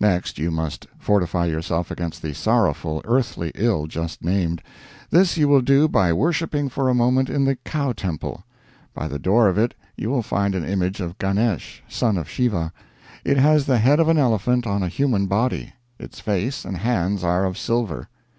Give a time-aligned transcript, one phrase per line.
[0.00, 4.62] Next, you must fortify yourself against the sorrowful earthly ill just named.
[5.10, 8.42] This you will do by worshiping for a moment in the Cow Temple.
[8.94, 12.72] By the door of it you will find an image of Ganesh, son of Shiva;
[13.22, 17.22] it has the head of an elephant on a human body; its face and hands
[17.22, 18.08] are of silver.